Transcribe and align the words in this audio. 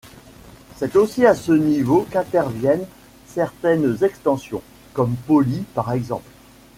C'est 0.77 0.95
aussi 0.95 1.27
à 1.27 1.35
ce 1.35 1.51
niveau 1.51 2.07
qu'interviennent 2.09 2.87
certaines 3.27 4.03
extensions, 4.03 4.63
comme 4.95 5.15
Polly 5.27 5.63
par 5.75 5.91
exemple. 5.91 6.25